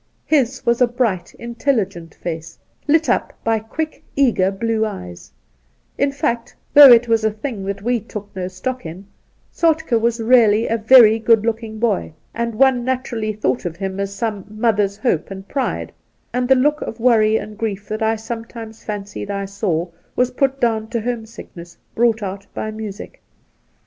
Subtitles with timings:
[0.25, 2.57] His was a bright, intelligent face,
[2.87, 5.31] lit up by quick, eager blue eyes;
[5.95, 9.05] in fact, though it was a thing that we took no stock in,
[9.51, 14.11] Soltke was really a very good looking boy, and one naturally thought of him as
[14.11, 15.91] some' mother's hope and pride';
[16.33, 20.59] and the look of worry and grief that I sometimes fancied I saw was put
[20.59, 23.21] down to home sickness brought out by music.